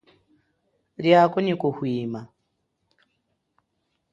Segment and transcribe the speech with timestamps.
[1.03, 2.21] Liako nyi kuhwima.